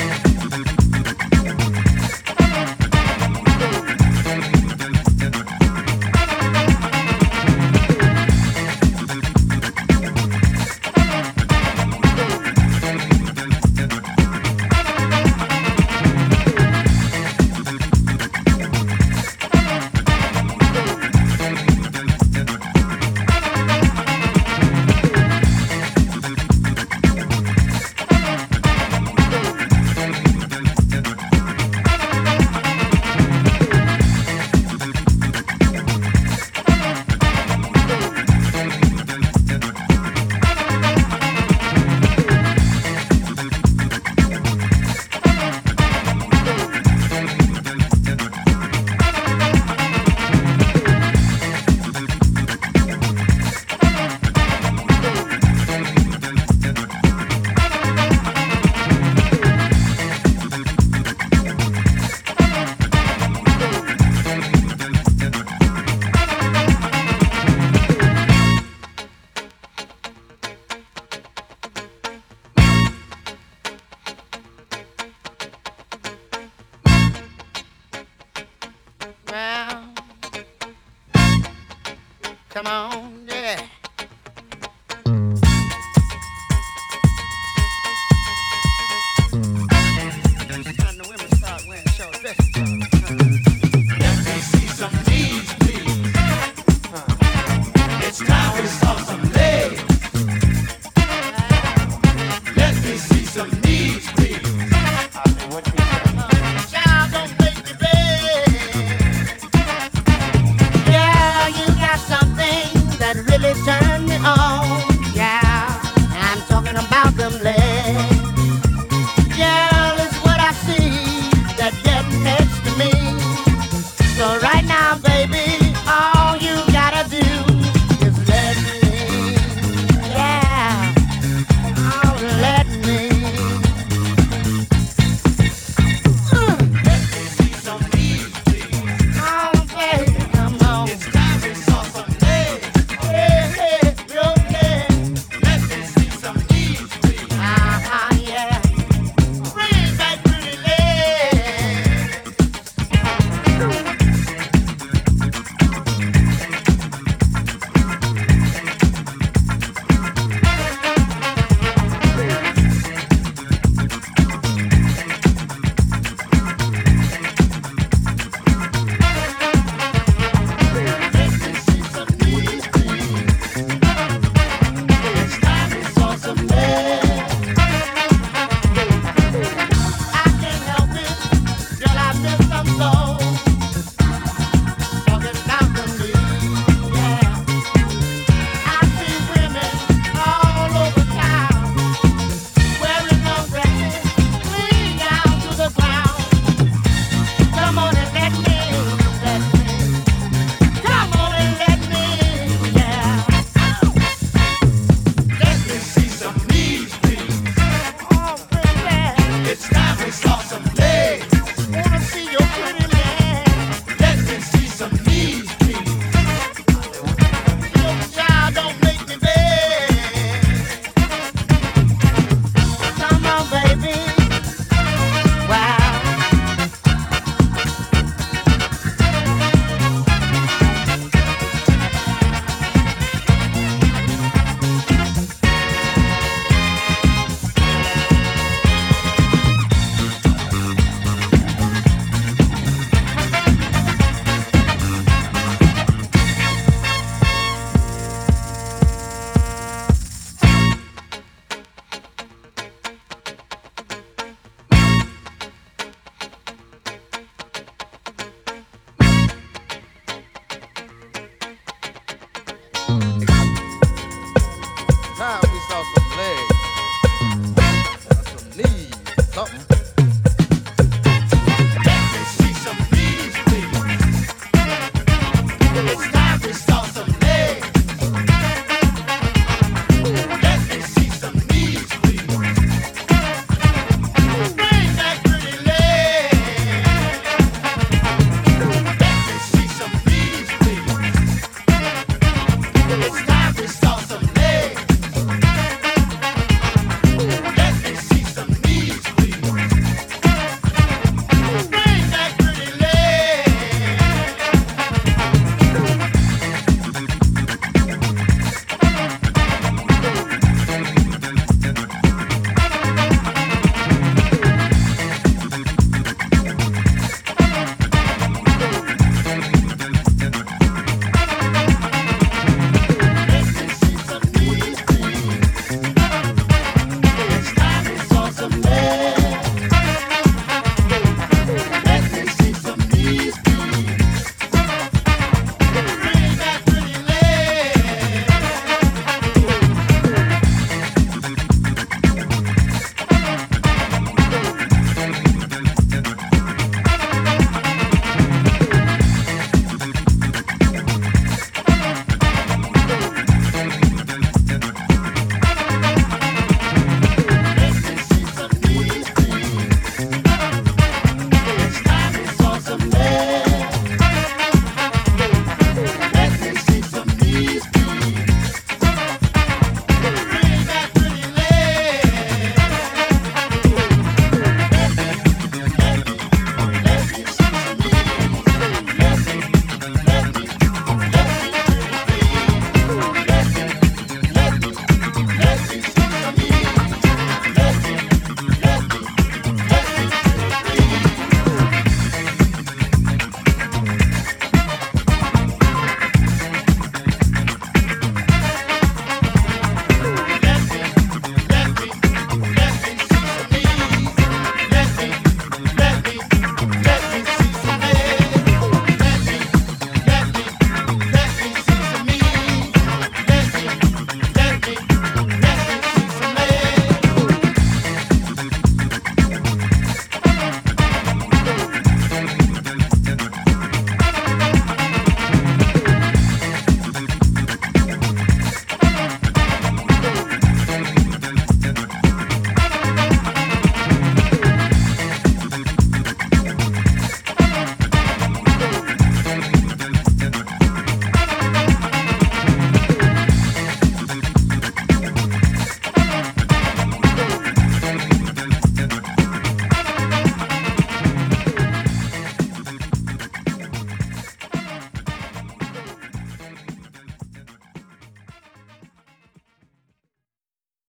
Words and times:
Time 0.00 0.29